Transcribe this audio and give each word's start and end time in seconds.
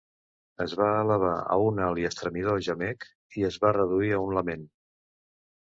Es 0.63 0.71
va 0.79 0.87
elevar 1.01 1.33
a 1.55 1.57
un 1.65 1.83
alt 1.89 2.01
i 2.03 2.07
estremidor 2.11 2.63
gemec 2.71 3.07
i 3.43 3.47
es 3.51 3.61
va 3.67 3.75
reduir 3.81 4.13
a 4.19 4.23
un 4.27 4.37
lament. 4.39 4.69